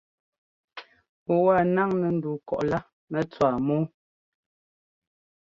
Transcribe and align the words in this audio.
Ŋu 1.25 1.35
wa 1.45 1.55
náŋnɛ́ 1.75 2.11
ndu 2.15 2.31
kɔꞌ 2.47 2.61
lá 2.71 2.79
nɛ 3.11 3.19
tswáa 3.31 3.57
mɔ́ɔ. 3.67 3.83